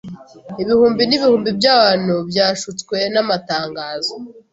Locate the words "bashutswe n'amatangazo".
2.37-4.13